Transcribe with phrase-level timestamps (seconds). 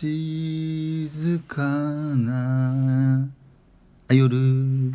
[0.00, 3.28] 静かな
[4.08, 4.92] 夜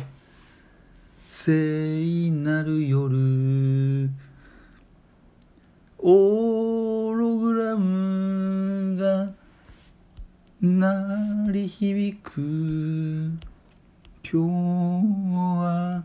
[1.28, 4.08] 聖なる夜
[5.98, 9.30] オーログラムが
[10.62, 12.40] 鳴り響く。
[14.24, 14.38] 今日
[15.60, 16.04] は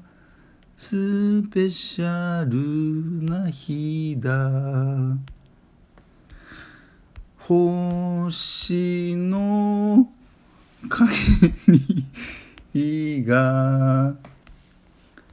[0.75, 5.38] スペシャルな日だ。
[7.49, 10.07] 星の
[10.87, 11.11] 影
[12.83, 14.13] にが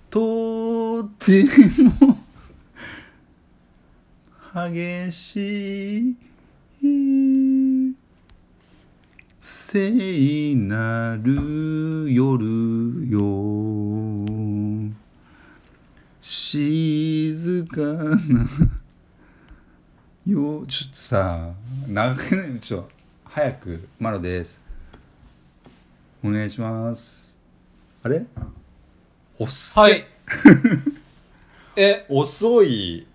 [0.09, 1.45] とて
[1.77, 2.17] も
[4.55, 6.17] 激し
[6.81, 7.95] い
[9.43, 12.47] 聖なる夜
[13.11, 14.57] よ。
[16.23, 18.76] 静かな
[20.27, 21.51] よちょっとさ
[21.89, 22.59] 長くない？
[22.61, 22.89] ちょっと
[23.25, 24.61] 早くマロです。
[26.25, 27.37] お願いします。
[28.03, 28.25] あれ？
[29.39, 29.81] おっせ。
[29.81, 30.05] はい。
[31.77, 32.07] え。
[32.09, 33.07] 遅い。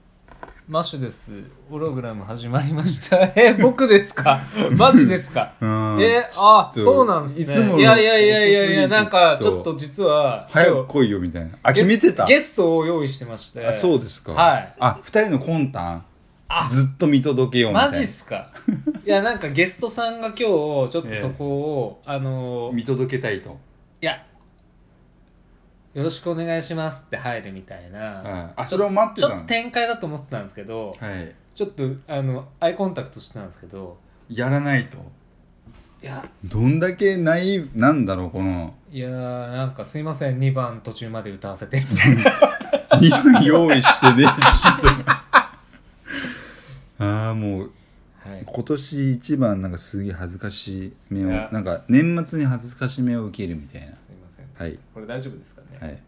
[0.69, 1.33] マッシュです。
[1.69, 3.17] ホログラム始まりました。
[3.35, 4.39] え僕ですか？
[4.77, 5.51] マジですか？
[5.59, 5.97] うん。
[6.01, 7.43] えあそうなんですね。
[7.43, 11.57] いつものいやいやいやいやいやなんかちちょっと実は早く来いよみたいな。
[11.61, 12.25] あゲス決めてた？
[12.25, 13.67] ゲストを用意してまして。
[13.67, 14.31] あそうですか。
[14.31, 14.73] はい。
[14.79, 16.05] あ二人の魂胆？
[16.59, 16.67] あ。
[16.69, 17.91] ずっと見届けようみたいな。
[17.91, 18.51] マジっすか？
[19.05, 23.57] いやなんかゲストさんが今日ちょっとそこを、あの見届けたいと。
[24.01, 24.23] いや
[25.93, 28.53] よろしくお願いしますって入るみたいな、はい。
[28.55, 31.31] あそれを待ってちょっと展開だと思ってたんですけどはい。
[31.53, 33.97] ちょっとあのアイコンタクトしてたんですけど。
[34.29, 34.97] やらないと。
[36.01, 36.25] いや。
[36.45, 38.73] どんだけないなんだろうこの。
[38.89, 40.39] いやーなんかすいません。
[40.39, 42.23] 2番途中まで歌わせてみたいな。
[42.97, 44.63] 2分用意してねえし
[47.01, 47.71] ああもう
[48.23, 48.43] はい。
[48.45, 53.87] 今年一番なんかすげえ恥ずかしい目をなんか年末に恥ずかしめを受けるみたいな。
[53.87, 54.45] すいません。
[54.53, 54.77] はい。
[54.93, 55.77] これ大丈夫ですかね？
[55.79, 55.99] はい。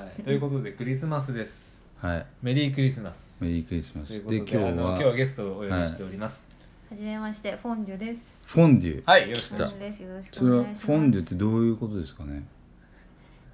[0.00, 1.80] はい、ということでクリスマスです。
[1.96, 2.26] はい。
[2.42, 3.42] メリークリスマス。
[3.44, 4.08] メリークリスマス。
[4.08, 6.50] ということでで今日はあの今日はゲストをお呼びしております。
[6.90, 8.30] はじめまして、フォンデュです。
[8.44, 9.02] フォンデュ。
[9.06, 10.30] はい、よろしくお願いしンデュです。
[10.32, 10.64] それは。
[10.64, 12.44] フォンデュってどういうことですかね？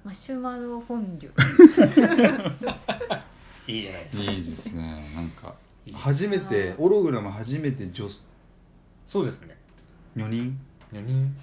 [0.03, 1.31] マシュマロフォンデュ。
[3.67, 4.23] いいじゃないですか。
[4.23, 5.01] いいですね。
[5.15, 5.55] なんか
[5.93, 8.07] 初めてオログラム初めて女
[9.05, 9.57] そうですね。
[10.15, 10.59] 4人
[10.93, 11.35] ？4人。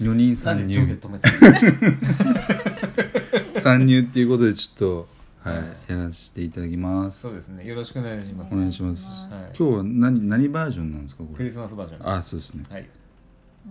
[0.00, 1.38] 4人なん参で上下入止めたんで
[2.10, 2.24] す
[3.54, 5.08] か参入っていうことでちょっと
[5.44, 5.66] はいはい。
[5.88, 7.20] やらせていただきます。
[7.20, 7.66] そうですね。
[7.66, 8.54] よろしくお願いします。
[8.54, 9.04] お願いします。
[9.26, 9.30] はい。
[9.56, 11.36] 今日は何何バージョンなんですかこれ？
[11.36, 12.10] クリスマスバージョンです。
[12.10, 12.64] あそうですね。
[12.70, 12.88] はい。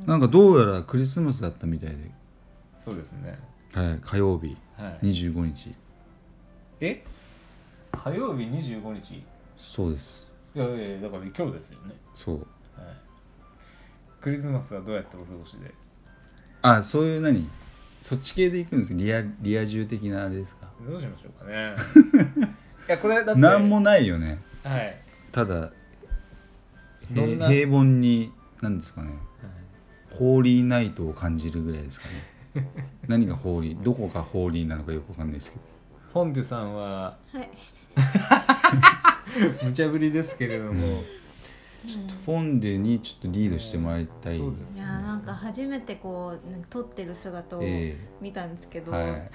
[0.06, 1.97] なんかどうやらクリスマスだったみたいで。
[2.79, 3.38] そうですね。
[3.73, 5.07] はい火曜日はい。
[5.07, 5.73] 25日。
[6.79, 7.03] え？
[7.91, 9.16] 火曜日25日？
[9.16, 9.23] い
[9.63, 10.31] そうです。
[10.53, 11.96] やいやいやだから今日ですよね。
[12.13, 12.35] そう。
[12.35, 12.46] はい。
[14.22, 15.74] クリスマスはどうやってお過ごしで？
[16.62, 17.50] あそういう何？
[18.01, 18.97] そっち系で行くんですか？
[18.97, 20.69] リアリア充的なあれですか？
[20.88, 21.75] どうしましょうかね。
[22.88, 24.41] いやこれだってなんもないよね。
[24.63, 24.97] はい。
[25.31, 25.72] ただ
[27.12, 27.50] どんな？
[27.50, 28.31] 平凡に
[28.62, 29.12] 何ですかね？
[30.12, 32.06] ホーリーナイトを感じるぐらいですか
[32.56, 32.69] ね。
[33.07, 33.81] 何がホーリー？
[33.84, 35.63] どこがホーリーなのかよくわかんないですけど。
[36.13, 37.18] フォンデュさんは？
[37.31, 37.50] はい。
[39.63, 41.03] 無茶ぶりですけれども、
[42.25, 49.29] フォンデにちょっとリードしてもらいたい、そうですいやーなんか初めてこう撮ってる姿をえ見たんですけど、えはい。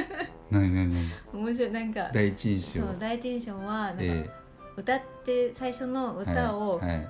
[0.50, 1.06] 何何何？
[1.32, 2.10] 面白いなんか。
[2.12, 4.30] 第一印象そう第一印象はなんかえ
[4.76, 7.08] 歌って最初のえ歌をはいはい。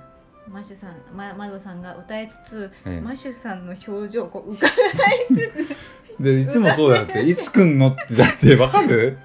[0.49, 3.01] マッシュさんまマロさんが歌いつつ、ええ。
[3.01, 4.67] マッシュさんの表情をこう浮か
[6.21, 9.17] でいつもそうだっていつ来んのってだってわかる？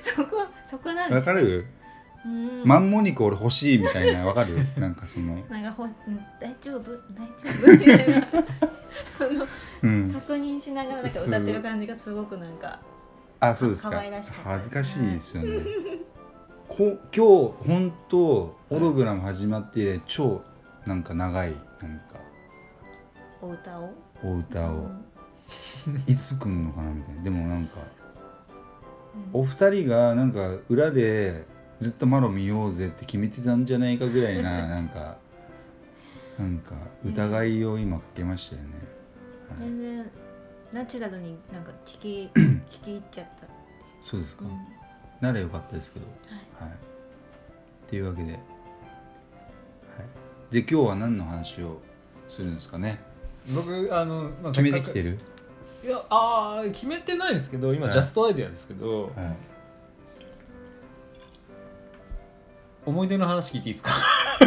[0.00, 1.58] そこそこなんですわかる？
[1.58, 1.66] うん
[2.64, 4.56] マンモニコ俺欲しいみたいなわかる？
[4.80, 5.36] なんかその。
[5.48, 5.90] なんかほ、うん、
[6.40, 6.90] 大丈夫？
[7.14, 7.72] 大丈夫？
[7.78, 8.26] みたいな。
[9.82, 10.10] うん。
[10.12, 12.78] 確認しながらなんか歌ってる感じがすごくなんか
[13.40, 13.90] あそうですか。
[13.90, 15.98] 可愛らしかった恥ずかしいですねですよね。
[16.68, 20.42] こ今日本当オログラム始まって以来超
[20.86, 21.50] なんか長い
[21.80, 22.16] なんか。
[23.40, 23.94] お歌を？
[24.24, 24.88] お歌を。
[25.86, 26.02] うん。
[26.08, 27.22] いつ来んのかなみたいな。
[27.22, 27.76] でもなんか
[29.34, 29.40] うん。
[29.40, 31.44] お二人がなんか裏で
[31.80, 35.18] ずっとマロ見ようぜって決めてたんじゃないかぐらいな なんか
[36.38, 36.74] なんか
[37.04, 38.74] 疑いを今かけましたよね、
[39.48, 39.58] はい。
[39.60, 40.10] 全然
[40.72, 43.46] ナチュラルになんか聞き 聞き入っちゃった、
[44.02, 44.50] そうですか、うん。
[45.20, 46.06] ならよかったですけど。
[46.60, 46.68] はい。
[46.68, 46.74] はい。
[47.86, 48.40] っていうわけで、はい、
[50.50, 51.80] で今日は何の話を
[52.28, 53.00] するんですかね？
[53.54, 55.18] 僕あの、まあ、決めてきてる？
[55.82, 57.92] る、いやあー決めてないんですけど今、はい。
[57.92, 59.36] ジャストアイデアですけど、はい、
[62.86, 63.90] 思い出の話聞いていいですか？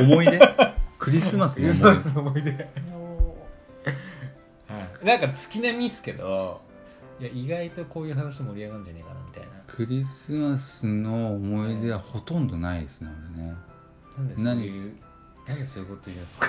[0.01, 0.39] 思い出？
[0.97, 2.67] クリスマスクリスの思いマスの思い出。
[2.93, 3.47] お
[4.73, 6.61] はい、なんか月並みっすけど
[7.19, 9.49] いや意外とこういう話盛り上がるんじゃねえかなみたいな。
[9.67, 13.55] クリスマスの思い出はほとんどないですね俺ね。
[14.17, 14.95] なんでそういう
[15.47, 16.47] なんでそういうこと言うんですか？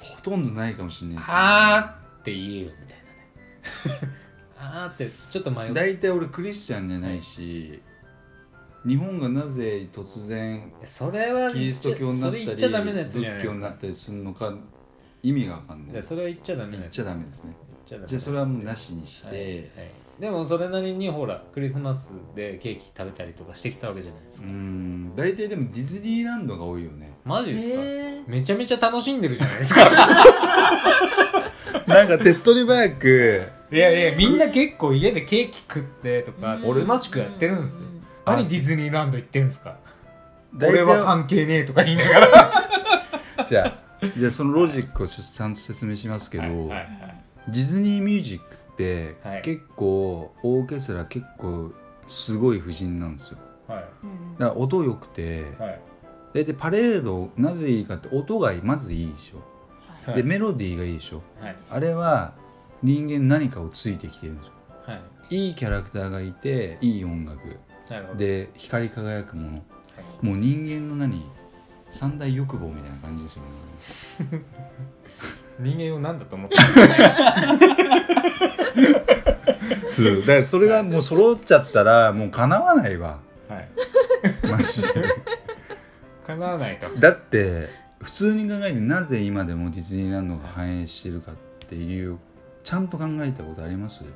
[0.00, 4.12] ほとんどないかもしれないです、ね、あーって言えよみたいなね。
[4.58, 7.80] あーってちょっと迷って大体俺クリスチャンじゃないし
[8.86, 14.54] 日本がなぜ突然それはキリスト教になそったりれ言っちゃダメなやつじゃない仏教になったりするのか
[15.22, 15.92] 意味がわかんない。
[15.92, 17.56] いやそれは言っちゃダメなやつ言っちゃダメですね。
[17.86, 19.66] じゃあそれはもうなしにして、はいはい。
[20.20, 25.16] でもそれなりにほらクリスマスでケーキ食べたりとかしてきたわけじゃないですうか、ん。
[25.16, 27.12] 大体でもディズニーランドが多いよね。
[27.24, 29.90] マジですか、へめちゃめちゃ楽しんでるじゃないですか。
[31.86, 33.42] なんか手っ取り早く。
[33.72, 36.60] いやいやみんな結構家でケーキ食ってとかうん。
[36.60, 37.88] つつましくやってるんですよ。
[37.92, 37.99] うん
[38.36, 39.76] 何ディズニーランド行ってんすか？
[40.56, 42.52] 俺は関係ねえとか言いながら。
[43.48, 47.24] じゃあじゃあそのロジックをちょっとちゃんと説明しますけど、はいはいはい。
[47.48, 49.42] ディズニーミュージックってはい。
[49.42, 51.72] 結構オーケストラ結構
[52.08, 53.38] すごい布陣なんですよ。
[53.68, 53.84] はい。
[54.04, 54.38] うん。
[54.38, 55.80] だから音良くてはい。
[56.32, 59.42] 大体パレードなぜいいかって音がまずいいでしょ、
[60.06, 60.16] はい。
[60.16, 61.22] でメロディーがいいでしょ。
[61.40, 61.56] はい。
[61.70, 62.32] あれは
[62.82, 64.52] 人間何かをついてきてるんですよ。
[64.86, 64.94] は
[65.30, 65.36] い。
[65.36, 67.40] いいキャラクターがいていい音楽
[68.16, 69.62] で光り輝くもの。
[70.22, 71.24] もう人間の何？
[71.90, 73.42] 三大欲望みたいな感じですよ
[74.30, 74.42] ね。
[75.58, 76.62] 人間を何だと思ってる
[80.18, 83.18] ん だからそれがもう揃っちゃったらもうかなわないわ。
[83.48, 83.68] はい。
[84.50, 85.02] マジで。
[86.26, 86.88] 叶わないと。
[87.00, 87.68] だって
[88.00, 91.34] 普通に考えてなぜ今でもディズニーランドが繁栄してるかっ
[91.68, 92.18] ていう理由を
[92.62, 94.02] ちゃんと考えたことあります？
[94.02, 94.06] い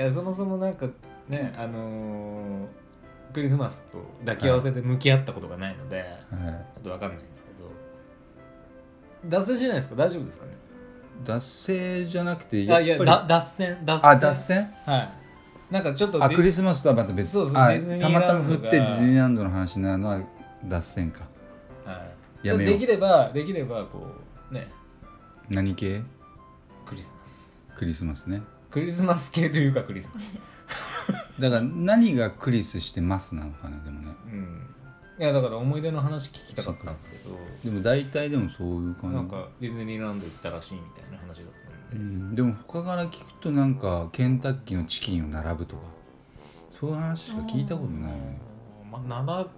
[0.00, 0.86] やそもそもなんか
[1.28, 2.66] ねあのー
[3.32, 6.06] クリスマスと抱き合わせで向き合ったことがないので、はい。
[6.06, 7.70] ちょっとわかんないんですけど。
[9.28, 9.96] 脱線じゃないですか？
[9.96, 10.52] 大丈夫ですかね？
[11.24, 14.10] 脱線じゃなくてあいやぱりだ脱線脱線。
[14.10, 14.74] あ脱線？
[14.86, 15.10] はい。
[15.70, 17.28] なんかちょっとあでクリスマスとはまた別。
[17.28, 17.54] あそうそう
[18.00, 20.20] たまたま振ってディズニーランドの話になるのは
[20.64, 21.28] 脱線か。
[21.84, 22.06] は
[22.42, 24.06] い、できればできればこ
[24.50, 24.72] うね。
[25.50, 26.00] 何系？
[26.86, 27.66] クリスマス。
[27.76, 28.40] クリスマスね。
[28.70, 30.40] クリスマス系というかクリスマス
[31.38, 34.14] だから何がクリスしてますなのかなでもね。
[34.26, 34.74] うん。
[35.18, 37.30] いやだから思い出の話聞きたかったんですけど。
[37.64, 39.16] でも大体でもそういう感じ。
[39.16, 45.82] なんかディズニーランド行ったらしいみたいな話だったうんで、ん、でも他から聞くとなんかケンタッキーのチキンを並ぶとか。
[46.78, 48.38] そういう話しか聞いたことないよね。
[48.90, 49.50] まあ、並ぶ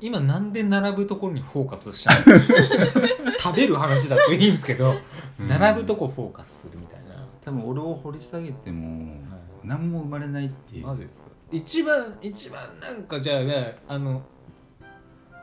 [0.00, 3.08] 今なんで並ぶところにフォーカスしたんですか
[3.38, 4.94] 食べる話だといいんですけど、
[5.38, 5.48] うん。
[5.48, 7.26] 並ぶとこフォーカスするみたいな。
[7.44, 9.20] 多分俺を掘り下げても
[9.66, 10.86] 何も生まれないっていう。
[10.86, 11.26] マジですか？
[11.52, 14.22] 一番一番なんかじゃあねあの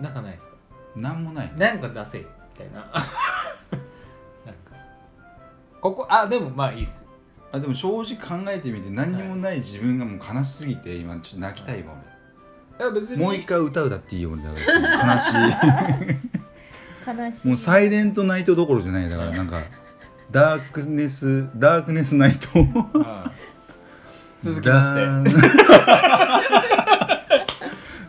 [0.02, 0.54] なんかないですか？
[0.96, 1.52] 何もない。
[1.58, 2.80] なんか出せよみたいな。
[2.86, 3.02] なんか。
[5.82, 7.10] ここあでもまあいいっすよ。
[7.52, 11.94] あでも正直考えてみて何にもない自分がもう悲しすぎて今ちょっと泣きたいわ
[12.80, 12.82] い。
[12.82, 13.18] や別に。
[13.18, 17.50] 俺もう一回歌歌っていいよ俺だから悲し悲しい い。
[17.50, 19.10] もうサイレントナイトどころじゃない。
[19.10, 19.62] だからなんか
[20.32, 22.60] ダークネスダークネスナイト。
[23.00, 23.43] はい
[24.44, 25.00] 続きまして。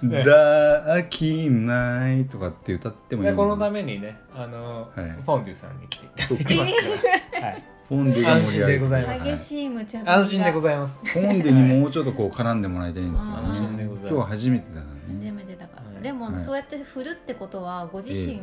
[0.08, 5.10] てダーキナイとかって歌ってもいいでこのためにねあの、はい。
[5.22, 6.06] フォンデュさんに来て。
[6.06, 9.30] いただいてますから、はい、フォンデュが盛り上げて安心でございます。
[9.30, 11.00] 激しい無茶安心でございます。
[11.04, 13.30] フォンデュにもうちょっとこう絡んでもらいたいんですよ
[13.70, 13.84] ね。
[13.84, 15.20] 今日は初めてだからね。
[15.20, 16.02] 初めてだから、はい。
[16.02, 16.40] でも、はい。
[16.40, 18.40] そうやって振るってことはご自身、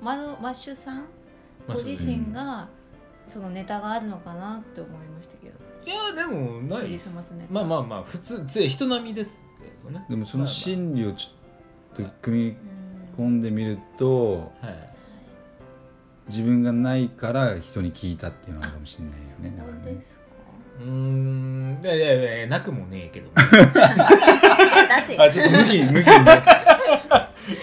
[0.00, 0.96] マルマッシュさん？
[1.66, 2.68] マご自身が
[3.26, 5.54] そのネタがあるのかなって思いましたけど
[5.86, 7.10] いやでもないです。
[7.12, 7.52] スマスネタ。
[7.54, 10.04] まあまあまあ普通で人並みですけどね。
[10.08, 12.56] でもその心理をちょっと組みうん
[13.26, 14.88] 込んでみるとはい。
[16.28, 19.82] 自分がないから人に聞いたっていうのはあるかもしれないですねだからね。
[19.84, 20.22] そうですか。
[20.80, 21.80] うーん。
[21.82, 23.42] いやいやいやなくもねえけどあ
[25.30, 26.42] ちょっと向き向きになる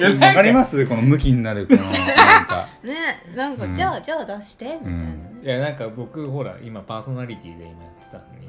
[0.03, 0.85] わかります？
[0.87, 2.67] この向きになるこの なんか。
[2.83, 3.75] ねなんか、うん。
[3.75, 4.89] じゃあじゃあ出してみたいな。
[4.89, 8.47] ね、いやなんか僕ほら今パーソナリティで今やってたのに、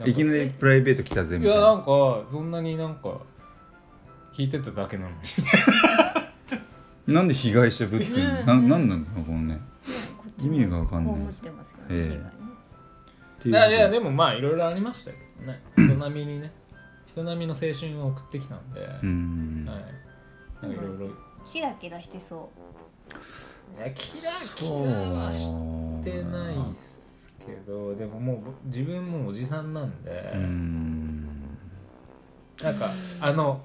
[0.00, 1.60] はい、いきなりプライベート来たぜみたいな。
[1.60, 1.84] いやなんか
[2.28, 3.18] そんなになんか
[4.34, 5.16] 聞いてただけなのに。
[7.14, 9.54] なんで被害者ぶってんの、うんななんなんだろうこのね。
[9.54, 9.60] ね
[10.16, 11.06] こっちも意味がわかんない。
[11.06, 12.00] こう思ってますよね、ええ。
[12.00, 12.24] 被害ね。
[13.40, 15.60] っていやいやでもまあいろいろありましたけどね。
[15.76, 16.52] 人並みにね。
[17.06, 19.84] 人並みの青春を送ってきたんで、うーん、はい
[20.66, 20.76] なん。
[20.76, 22.50] かいろいろキラキラしてそ
[23.76, 25.50] いやキラキラはし
[26.02, 31.28] てないっすけどでももうぼ自分もおじさんなんで、うーん。
[32.62, 32.86] なんか
[33.20, 33.60] あの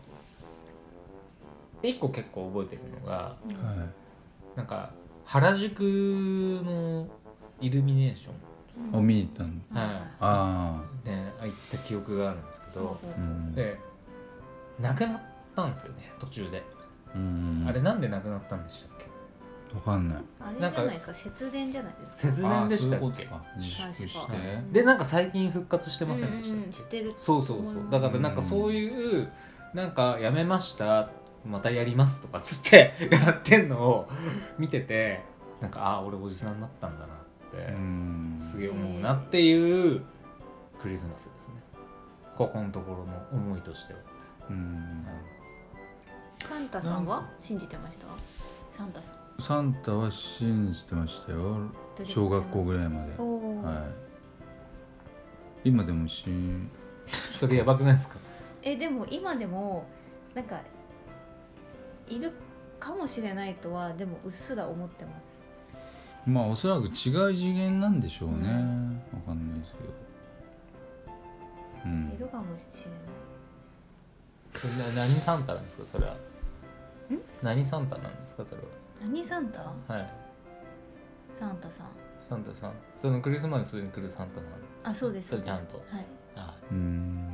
[1.82, 3.38] 一個結構覚えてるのがは
[4.56, 4.91] なんか
[5.25, 5.79] 原宿
[6.65, 7.08] の
[7.62, 8.32] イルミネーショ
[8.98, 9.50] あ見に行ったの？
[9.50, 13.53] ン、はあいね行った記憶があるんですけど、あうん。
[13.53, 13.77] で
[14.79, 15.22] 亡くなっ
[15.56, 16.63] たんですよね途中で、
[17.16, 19.10] うんあれなんで亡くなったんでしたっけ？
[19.75, 20.18] わかんない。
[20.39, 22.34] あれじゃないですか節電じゃないですか。
[22.34, 23.28] 節電でしたっけ？
[23.58, 24.20] 自粛して。
[24.20, 26.56] 確でなんか最近復活してませんでした？
[26.56, 26.72] っけ、うんうん。
[26.72, 27.66] 知ってるそうそう。
[27.66, 29.30] そうだからなんかそういう
[29.74, 31.10] なんかやめました
[31.46, 34.10] またやりますとかつって やってんのを
[34.58, 35.24] 見てて
[35.62, 37.18] なんかああ俺おじさんになったんだなっ
[37.51, 38.38] てうん。
[38.39, 40.01] すげえ思うなっていう
[40.82, 41.54] クリスマスですね。
[42.36, 44.00] ここのところの思いとしては、
[44.50, 45.06] うん
[46.48, 48.08] サンタさんは信じてました？
[48.72, 49.41] サンタさん。
[49.41, 51.58] サンタは信じてましたよ。
[52.05, 53.12] 小学校ぐらいまで。
[53.17, 53.88] は
[55.63, 55.69] い。
[55.69, 56.69] 今でも信。
[57.31, 58.17] それやばくないですか？
[58.62, 59.86] えでも今でも
[60.34, 60.60] なんか
[62.08, 62.31] いる
[62.79, 65.39] かもしれないとはでもうっすら思ってます。
[66.29, 66.91] まあおそらく違う
[67.34, 69.89] 次元なんでしょうね、うんわかんないですけど。
[71.86, 72.12] うん。
[72.13, 73.00] いるかもしれない。
[74.55, 75.86] それな何サンタなんですか？
[75.86, 76.15] それは
[77.42, 78.62] 何サンタなんですかそれ
[79.01, 79.60] 何サンタ？
[79.62, 80.10] ははい。
[81.34, 81.88] サンタさん。
[82.20, 82.74] サンタさん。
[82.98, 84.51] そのクリスマスに来るサンタさん。
[84.84, 85.78] あそうですそれちゃんと。
[85.78, 86.06] はい。
[86.36, 87.34] あうん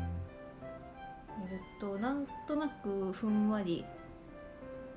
[1.47, 3.83] いるとなんとなくふんわり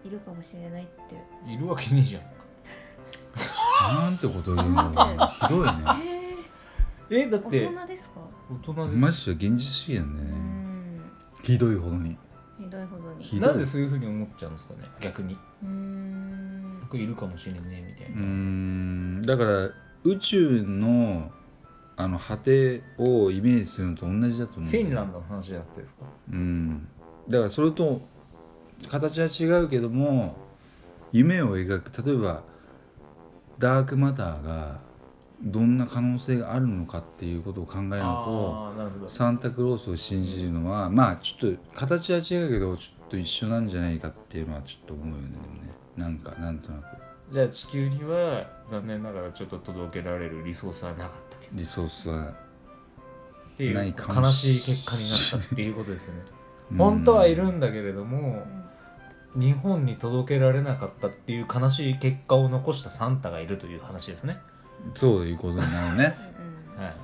[0.04, 1.16] いるかもしれないって。
[1.50, 2.22] いるわけねえじゃん
[3.96, 4.90] なんてこと言うの。
[5.28, 5.72] ひどいね。
[7.10, 8.20] ええだっー、大人ですか？
[8.50, 11.00] 大人マジで現実主義なんだうよねん。
[11.42, 12.16] ひどいほどに
[12.58, 15.36] ひどいほどになんでそういうふうに思っちゃうんですかね逆に。
[15.62, 16.80] うーん。
[16.82, 19.22] 僕いるかもしれねえみたいうな、ん。
[19.22, 19.70] だから
[20.04, 21.30] 宇宙の
[21.96, 26.04] あの果てをイメージするのと同じだと思うフィンランドの話じゃなくてですか？
[26.32, 26.88] うん。
[27.28, 28.00] だからそれと
[28.88, 30.36] 形は違うけども
[31.12, 32.02] 夢を描く。
[32.06, 32.42] 例えば
[33.58, 34.78] ダークマターが
[35.42, 38.74] どんな可能性があるのかっていうことを考えるの
[39.06, 45.74] とサンタクロースを信じるのはまあちょっと形は違うけどちょっと一緒なんじゃないかっていうのはちょっと思うよねでもね。
[45.96, 46.84] なんかなんとなく。
[47.30, 51.58] じゃあ地球には残念ながらちょっと届けられるリソースはなかったけど。
[51.58, 52.34] リソースは
[53.54, 56.22] ってい悲ししい結果になったっていうことですよね。
[56.72, 56.78] うん。
[56.78, 58.46] 本当はいるんだけれども
[59.34, 64.38] 日本に届けられなかったっていう悲しい結果を残したサンタがいるという話ですね、
[64.94, 66.16] そういうことになるね。
[66.76, 66.94] うんはい、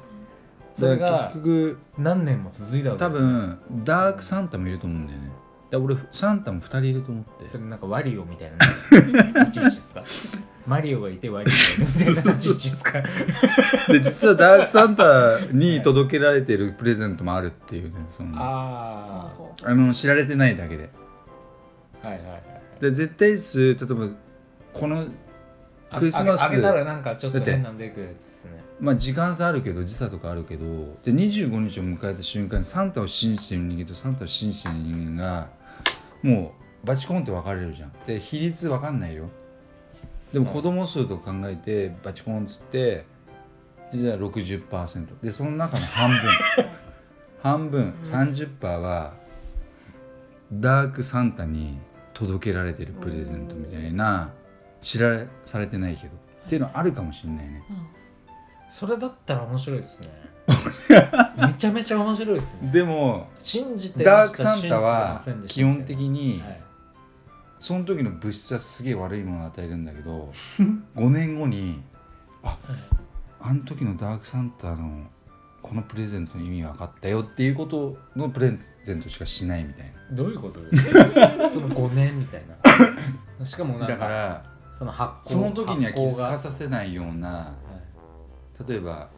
[0.75, 5.31] それが結局何年も続いたわけ多です、ね、分ダークサンタもいると思うんだよね。
[5.77, 7.49] 俺サンタも2人いると思って。
[7.49, 8.59] それなんかワリオみたいな
[9.45, 10.05] 立ち位置ですか。
[10.67, 13.03] マリオがいてワリオがいるみたいな立ち位置ですか。
[13.89, 20.91] で実はダークサンタに届けられてるプレゼントもあるっていうねそのああほうほうの知られてないだけで。
[22.03, 22.43] あはいはいはい。
[22.81, 24.09] で絶対数例えば
[24.73, 25.05] このあ
[25.99, 26.43] クリスマス。
[26.43, 28.65] あげたらなんかちょっと変なん出てくるやつですね。
[28.81, 30.65] まあ時間差あるけど時差とかあるけど
[31.05, 35.49] で25日を迎えた瞬間にサンタを信じてる人間とサンタを信じてる人間が
[36.23, 37.93] もうバチコンって分かれるじゃん。
[38.07, 39.29] で比率分かんないよ。
[40.33, 43.05] でも子供数と考えてバチコンっつって
[43.93, 46.19] じゃあ60%でその中の半分。
[47.43, 47.95] 半分。
[48.03, 49.13] 30%は
[50.53, 51.79] ダークサンタに
[52.13, 54.31] 届けられてるプレゼントみたいな
[54.85, 56.13] 知らされてないけど。
[56.47, 57.63] っていうのはあるかもしれないね。
[58.69, 60.09] それだったら面白いですね。
[61.47, 62.71] めちゃめちゃ面白いですね。
[62.71, 66.61] でも信じてダークサンタは基本的にはい。
[67.59, 70.31] その時の物質はすげえ悪いものを与えるんだけど
[70.97, 71.83] 5年後に
[72.43, 72.59] あ
[73.41, 75.07] あの時のダークサンタの
[75.63, 80.61] このプレゼントの意味分かったよっていうことのプレゼントしかしないみたいどういうこと？
[80.61, 81.01] ですか
[81.49, 82.55] その5年みたいな。
[83.47, 87.55] しかもだかからその発酵その時には気づかさせないようなは
[88.61, 88.69] い。
[88.69, 89.09] 例えば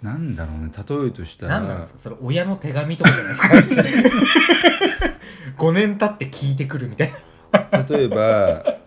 [0.00, 1.98] なんだろうね例えるとしたら何なんですか？
[1.98, 3.56] それ親の手紙とかじゃないですか
[5.56, 7.12] ？5年経って聞いてくるみたい
[7.72, 7.82] な。
[7.88, 8.78] 例えば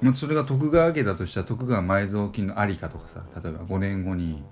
[0.00, 4.42] まあそれが徳川家だとしたら徳川埋蔵金のありかとかさ例えば5年後に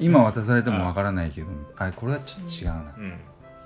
[0.00, 1.46] 今渡されてもわからないけど
[1.76, 3.20] あこれはちょっと違うな、うん。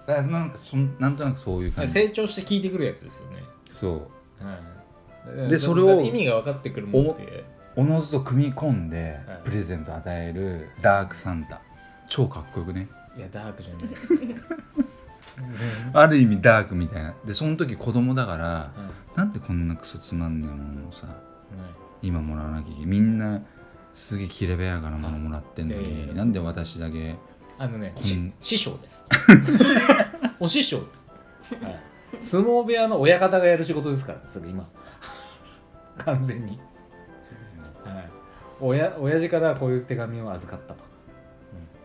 [0.09, 1.93] あなんかそんなんとなくそういう感じ。
[1.93, 4.11] 成長して聞いてくるやつですよねそ
[4.43, 4.45] う。
[4.45, 5.51] はい。
[5.51, 7.45] でそれを意味が分かってくるもんって
[7.77, 9.41] おのずと組み込んではい。
[9.45, 11.61] プレゼント与えるダークサンタ。
[12.09, 12.89] 超かっこよくね。
[13.17, 14.15] いやダークじゃないです。
[14.17, 14.31] 全
[15.93, 17.15] ある意味ダークみたいな。
[17.25, 18.71] でその時子供だからは
[19.15, 19.19] い。
[19.19, 21.17] なんでこんなクソつまんねえものをさはい。
[22.09, 22.87] 今もらわなきゃいけない。
[22.87, 23.43] みんな
[23.95, 26.15] すげえきれべやかなものもらってんのに、ええ。
[26.15, 27.17] なんで私だけ
[27.59, 27.93] あのね、
[28.41, 29.09] 師匠です。
[30.39, 31.09] お師匠です。
[31.61, 31.81] はい。
[32.21, 34.69] 相撲部屋の親方がやる仕事ですからそれ今。
[35.99, 36.61] 完全に、
[37.85, 38.11] はい、
[38.61, 40.85] 親親父からこういう手紙を預かったと、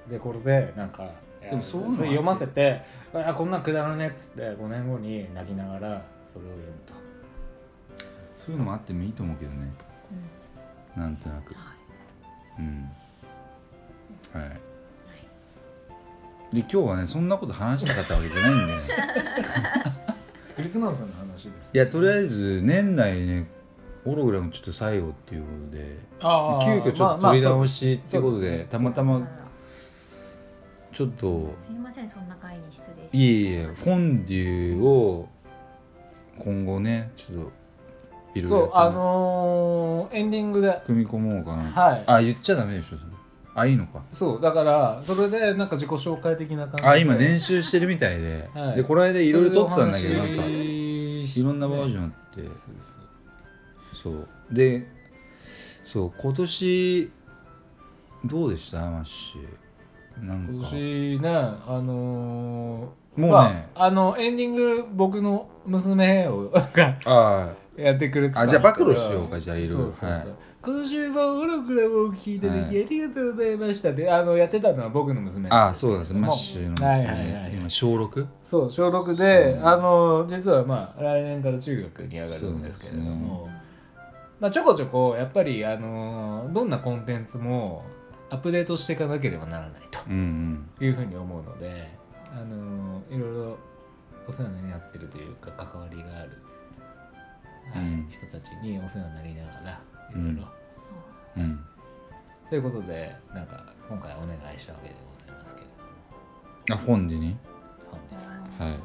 [0.05, 0.11] うん。
[0.11, 1.09] でこれでなんか
[1.41, 6.01] でもそういうのは読ませて「あこんなんくだらねえ」っつって5年後に泣きながら
[6.31, 6.93] それを読むと。
[8.37, 9.71] そういうのもあってもいいと思うけどね。
[10.95, 11.01] うん。
[11.01, 11.53] なんとなく。
[11.53, 11.59] は
[12.59, 12.61] い。
[12.61, 12.91] うん。
[14.33, 14.73] はい。
[16.53, 18.73] で今日はねそんなこと話したかったわけじゃないんで
[20.55, 23.47] クリスマスの話ですいやとりあえず年内ね
[24.05, 28.67] オログラムちょっと最後っていうことでああ急遽ちょっと取り直ししっていうことで,、そうですね。
[28.69, 29.27] たまたま
[30.91, 35.27] ちょっとすいませんそんな会に失礼しいえいえフォンデュを
[36.37, 37.63] 今後ねちょっと
[38.35, 40.81] いろいろそうあのーエンディングで。
[40.85, 42.03] 組み込もうかな、はい。
[42.07, 42.97] あ言っちゃダメでしょ
[43.55, 44.01] あいいのか。
[44.11, 46.89] そうだからそれでなんか自己紹介的な感じで。
[46.89, 48.75] あ今練習してるみたいで、はい。
[48.77, 50.45] でこの間いろいろ撮ってたんだけどなんか。
[50.45, 52.75] いいろんなバージョンあって、そうそう
[54.03, 54.27] そう。
[54.51, 54.87] で
[55.83, 57.11] そう今年
[58.25, 58.89] どうでした？
[58.89, 69.75] マッシーなん今か年ねあのーもうね、まあ、あのエンディング僕の娘をがあやってくれてたあじゃあ暴露しようかじゃあいろいろ。
[69.77, 70.25] そうそうそう、はい。
[70.61, 72.49] 今週もオロクラムを聞いてい。
[72.49, 73.93] ただきありがとうございました。
[73.93, 76.13] で、あのやってたのは僕の娘ああそうなんです。
[76.13, 77.53] マッシーの、はいはいはいはい。
[77.53, 78.27] 今小 6?
[78.43, 79.67] そう小6で、うん。
[79.67, 83.49] あの実はまあ来年から中学に上がるんですけれども、
[84.39, 87.83] まあ、ちょこちょこやっぱりあのどんなコンテンツも
[88.29, 90.85] アップデートしていかなければならないとうんうん。
[90.85, 91.91] いうふうに思うので
[92.31, 93.57] あのいろいろ
[94.27, 96.41] お世話になってるというか関わりがある、
[98.09, 100.47] 人たちにお世話になりながらいろいろ、
[101.37, 101.65] うん。
[102.49, 106.81] ということでなんか今回お願いしたわけでございますけれども。
[106.81, 107.37] あフォンデュに
[107.89, 108.69] 本ですはい。
[108.69, 108.79] はい。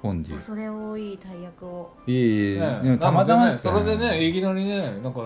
[0.00, 1.96] フォンデュ恐れ多い大役を。
[2.06, 5.20] いえいえ、ねでもたまたまそれでねいきなりねなんか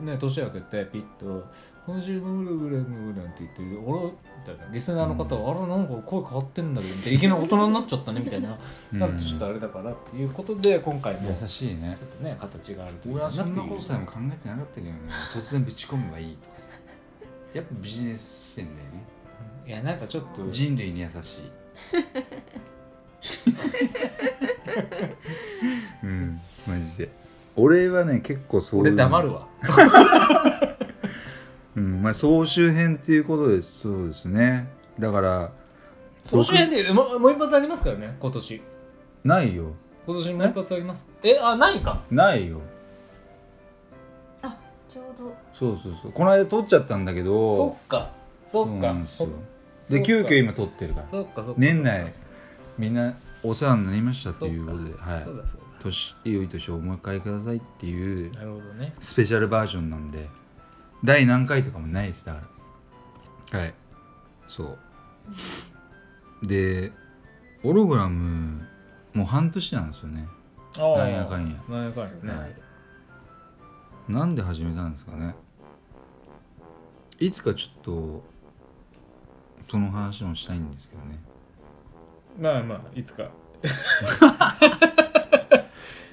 [0.00, 1.44] ね年明けてピッと
[1.90, 4.12] 「今週もグラグラグラ」って言って「俺」み
[4.46, 8.56] たいなリスナーの方は「あれなんか声変わってんだけど」みたいないきなり大人になっちゃったねみたいな
[8.92, 8.98] うん。
[9.00, 11.98] なるとちょっとあれだからっていうことで今回もちょ優しいね。
[12.00, 14.94] っとね形があるという俺はそんなことさえも考えてなかったけどね
[15.34, 16.68] 突然ぶち込めばいいとかさ。
[17.52, 19.04] やっぱビジネスしてんだよね。
[19.66, 21.50] いやなんかちょっと人類に優しい。
[26.04, 27.10] うんマジで。
[27.56, 29.48] 俺はね結構そう俺黙るわ
[31.76, 34.68] うんまあ総集編っていうことですそうですね。
[34.98, 35.52] だから
[36.22, 38.62] 総集編でもうもう一発ありますからね今年。
[39.24, 39.72] ないよ。
[40.06, 41.08] 今年もう一発あります。
[41.22, 42.02] えあないか。
[42.10, 42.60] ないよ。
[44.88, 45.32] ちょうど。
[45.56, 46.12] そうそうそう。
[46.12, 48.10] この間撮っちゃったんだけどそっか。
[48.50, 48.96] そっか。
[49.88, 51.08] でで急遽今撮ってるから。
[51.08, 51.54] そっかそっか。
[51.56, 52.12] 年内
[52.76, 55.24] みんなお世話になりましたということで、はい。
[55.24, 55.78] そうだそうだ。
[55.80, 58.94] 年良い年をお迎えくださいっていうなるほどね。
[59.00, 60.28] スペシャルバージョンなんで
[61.02, 62.42] 第何回とかもないですだか
[63.52, 63.58] ら。
[63.60, 63.74] はい。
[64.46, 64.76] そ
[66.42, 66.46] う。
[66.46, 66.92] で
[67.62, 68.66] オログラム
[69.12, 70.26] もう半年なんですよね。
[70.76, 71.56] ああなんやかんや。
[71.68, 72.40] なんやかんやね。
[72.40, 72.56] はい。
[74.08, 75.34] なんで始めたんですかね。
[77.18, 78.22] いつかちょっと
[79.70, 81.18] その話もしたいんですけどね。
[82.38, 83.30] まあまあいつか。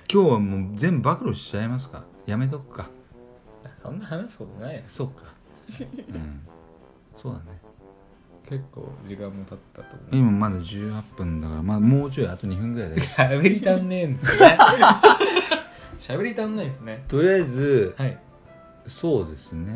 [0.10, 2.06] 今日はもう全部暴露しちゃいますか。
[2.26, 2.90] やめとくか
[3.88, 5.24] そんな話すことないですそうか。
[5.80, 5.84] う
[6.18, 6.42] ん。
[7.16, 7.58] そうだね。
[8.50, 10.16] 結構時間も経ったと思う。
[10.16, 13.08] 今まだ18分だからまあもうちょいあと2分ぐらいだけど
[13.40, 14.58] 喋り足んねえんですね。
[16.00, 17.04] 喋り足んないですね。
[17.08, 18.20] とりあえずはい、はい、
[18.88, 19.74] そうですね。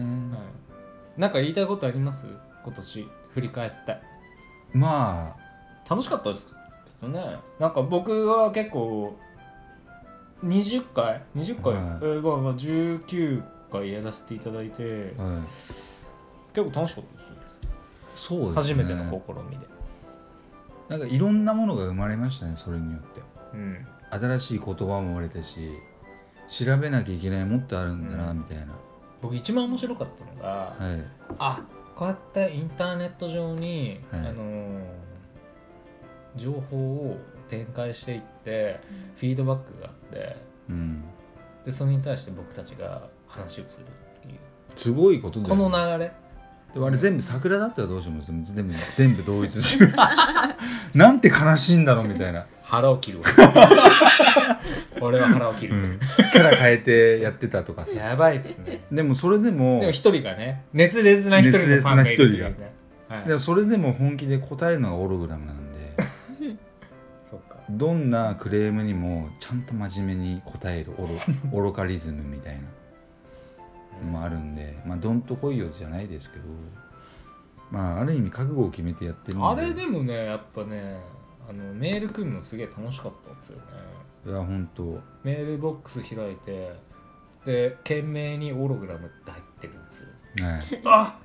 [1.17, 2.26] なんか言いたいことあります？
[2.63, 3.97] 今年振り返って。
[4.74, 5.36] ま
[5.89, 6.47] 楽しかったです。
[7.02, 7.38] けどね。
[7.60, 9.17] なんか僕は結構
[10.43, 11.84] 20回？20回、はい。
[11.84, 15.41] えーまあまあ19回やらせていただいてあ、はい、
[16.53, 17.36] 結構楽しかったですよ。
[18.15, 18.53] そうですね。
[18.53, 19.65] 初めての試みで。
[20.89, 23.21] なんかいろんなものが生まれましたねそれによって。
[23.53, 23.88] うん。
[24.10, 25.71] 新しい言葉も生まれたし
[26.49, 28.39] 調べなきゃいけないもっとあるんだな、うん。
[28.39, 28.67] みたいな。
[29.21, 31.05] 僕一番面白かったのが、はい。
[31.39, 31.62] あ
[31.95, 34.21] こうやってインターネット上に、はい。
[34.21, 34.81] あのー
[36.36, 37.17] 情報を
[37.49, 38.79] 展開していって
[39.15, 40.38] フィードバックがあって
[40.69, 41.03] うん。
[41.65, 44.39] でそれに対して僕たちが話をするっていう。
[44.76, 46.12] すごいことだこよ、ね、の流れ。
[46.74, 49.91] でもあれ全部桜だったらどうします全部全部同一する
[50.96, 53.26] なんて悲しいんだろうみたいな、腹を切るわ。
[55.02, 56.00] 俺は腹を切る、うん、
[56.32, 57.91] キャラ変えてやってたとかさ。
[57.91, 58.82] やばいっすね。
[58.91, 62.74] でもそれでもでも一人がね熱烈な一人のファンがいるっていうね。
[63.10, 63.28] はい。
[63.28, 65.96] でもそれでも本気で答えるのがオログラムなんで。
[67.30, 67.58] そっか。
[67.70, 70.91] どんなクレームにもちゃんと真面目に答える
[71.52, 72.62] オロ愚かリズムみたいな
[74.02, 76.44] のもあるんでまあどんとこいよじゃないですけど
[77.70, 79.48] まあある意味覚悟を決めてやってるんで。
[79.48, 80.98] あれでもねやっぱね
[81.50, 83.64] あのメール来るのすげえ楽しかったんですよね。
[84.26, 86.74] いや本当メールボックス開いて
[87.46, 90.10] で懸命にオログラムって入ってるんですよ。
[90.46, 90.62] はい。
[90.86, 91.20] あ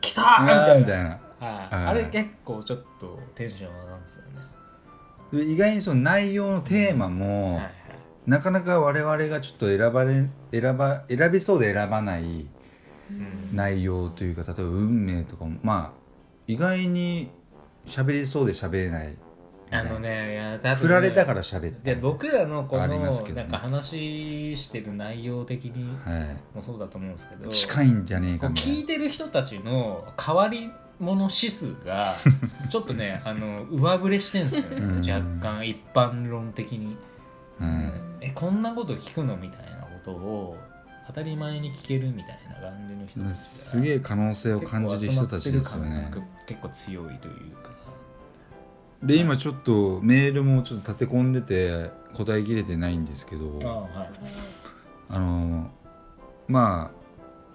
[0.00, 0.78] 来たみたいな。
[0.78, 1.10] みたいな。
[1.10, 1.74] はい。
[1.74, 1.84] はい。
[1.86, 4.30] あれ結構ちょっとテンション上がるんですよね。
[5.32, 7.72] で意外にその内容のテーマも、はいはい
[8.28, 12.46] なかなか我々がちょっと選ばれ選ば選びそうで選ばない
[13.10, 13.56] うん。
[13.56, 15.98] 内容というか例えば運命とかもまあ
[16.46, 17.30] 意外に
[17.86, 19.16] 喋りそうで喋れない
[19.70, 20.88] あのねいや多分。
[20.88, 22.98] 振られたから喋ったで僕らのこのね。
[23.34, 32.16] なんか話してる内容的にはもそうだと思うんですけどい、近いんじゃねえか聞いてる人たちの変わり者指数が
[32.68, 34.76] ちょっとねあの上振れしてんですよね。
[34.76, 34.98] うん。
[34.98, 37.07] 若干一般論的に、な、
[37.60, 37.92] うん。
[38.20, 40.56] えこんなこと聞くのみたいなことを
[41.06, 46.10] 当たり前に聞けるみたいな感じの人たちがすげえ可能性を感じる人たちですよね。
[46.46, 47.70] 結構強いというか。
[49.02, 53.66] で今ちょっとメールもちょっと立て込んでて答えきれてないんですけどあ
[53.96, 54.10] あはい。
[55.08, 55.70] あの
[56.48, 56.90] ま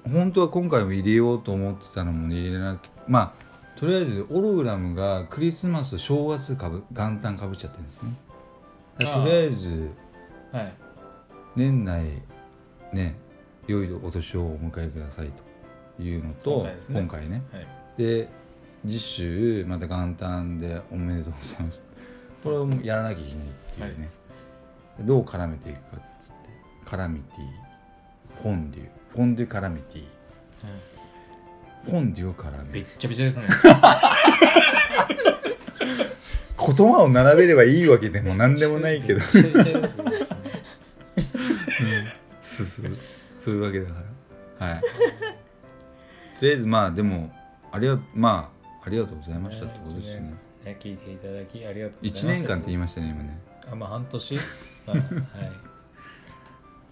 [0.06, 8.13] あ本当は今回も入れようと思ってたのも入れなくまあとりあえずオログラムがクリスマスと正月かぶ元旦かぶっちゃってるんですね
[8.99, 9.91] とりあえず
[10.51, 10.73] はい。
[11.56, 12.21] 年内
[12.93, 13.17] ね
[13.67, 15.32] 良いお年をお迎えください
[15.97, 17.38] というのと今回ね。
[17.38, 17.43] ね。
[17.51, 17.67] はい。
[17.97, 18.29] で
[18.86, 21.84] 次週また元旦でおめでとうございます。
[22.43, 24.10] これをやらなきゃいけないっていうね、
[24.99, 26.34] どう絡めていくかっつって
[26.84, 30.06] カラミティフォンデュフォンデュカラミティ
[31.86, 32.65] フォンデュを絡める。
[32.73, 33.47] べっちゃべちゃですね
[36.58, 39.20] 言葉を並べればいいわけでも何でもないけど。
[39.20, 39.26] ね
[42.42, 42.86] そうそう。
[43.39, 44.04] そういうわけだか
[44.60, 44.68] ら。
[44.68, 44.82] はい。
[46.39, 47.32] とりあえずまあでも
[47.72, 50.34] ありがまあありがとうございましたってことですね。
[50.66, 53.39] ね聞いていただきありがとうございま1した年間って言いましたね今ね。
[53.72, 54.36] あまあ半年。
[54.36, 54.46] はい
[54.89, 55.02] はい。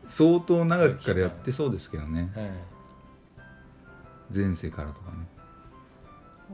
[0.08, 2.32] 相当長くからやってそうですけどね。
[2.36, 2.52] はい。
[4.34, 5.28] 前世からとかね。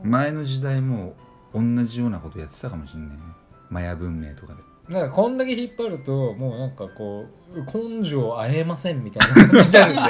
[0.02, 1.14] 前の時代も
[1.54, 3.16] 同じようなことやってたかもしれないね。
[3.70, 4.62] マヤ文明とかで。
[4.92, 7.58] なんかこんだけ引っ張るともうなんかこう
[7.98, 10.00] 根性あえませんみたいな感じになるんで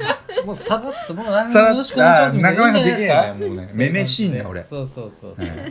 [0.46, 4.62] もうさらっともうなんさらっよろしくお願いしますみたいなじゃないでもうねめめしいんだ俺。
[4.62, 5.56] そうそうそうそうそう。
[5.56, 5.64] そう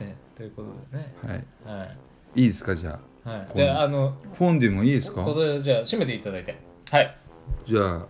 [0.00, 1.14] でということでね。
[1.24, 1.34] は
[1.74, 1.78] い。
[1.78, 1.96] はい。
[2.42, 3.30] いいですかじゃあ。
[3.30, 3.48] はい。
[3.54, 5.22] じゃああのフォンデュもいいですか？
[5.24, 6.58] じゃあ締めていただいて。
[6.90, 7.16] はい。
[7.64, 8.06] じゃあ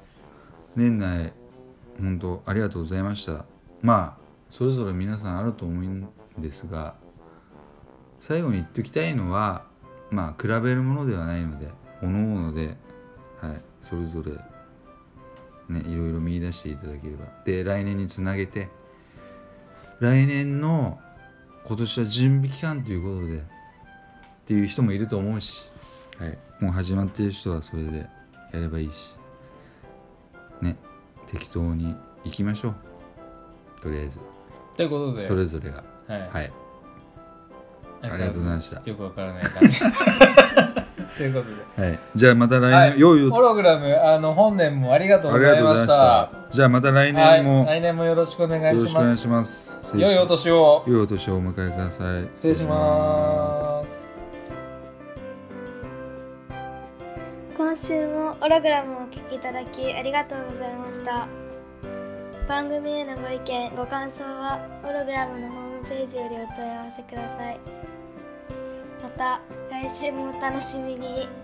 [0.77, 1.31] 年内
[2.01, 3.45] 本当ありがとうございました。
[3.83, 4.20] まあ
[4.51, 6.09] それぞれ皆さんあると思うん
[6.39, 6.95] ですが
[8.21, 9.65] 最後に言っておきたいのは
[10.11, 11.69] まあ比べるものではないので
[12.01, 12.77] 各々で、
[13.41, 14.33] はい、それぞれ
[15.69, 17.27] ねいろいろ見出していただければ。
[17.45, 18.69] で来年につなげて
[20.01, 20.99] 来年の
[21.67, 23.43] 今年は準備期間ということでっ
[24.47, 25.71] ていう人もいると思うし、
[26.19, 28.07] はい、もう始まってる人はそれで
[28.53, 29.15] やればいいし
[30.61, 30.77] ね
[31.27, 32.75] 適当に行きましょう。
[33.81, 34.40] とりあえず。
[34.77, 35.25] ということで。
[35.25, 35.83] それぞれが。
[36.07, 36.29] はい。
[36.33, 36.53] はい。
[38.03, 38.83] あありがとうございました。
[38.85, 39.81] よくわからない感じ。
[41.17, 41.87] ということで。
[41.89, 41.99] はい。
[42.15, 43.01] じゃあまた来年、はい。
[43.01, 46.49] 良いおホログラムあの本年もありがとうありがございましとうございました。
[46.49, 47.65] たじゃあまた来年も。
[47.65, 48.91] はい、来年もよろしくお願いよろします。
[48.91, 49.97] しくお願いします。
[49.97, 50.85] 良いお年を。
[50.87, 52.29] 良いお年をお迎えください。
[52.35, 54.01] 失礼します。
[57.61, 61.50] 今週もオログラムをお聞きいただきありがとうございました
[62.51, 67.61] 番組へのご意見ご感想はホログラムのホームページよりお問い合わせください。
[69.01, 71.40] また来週もお楽しみに。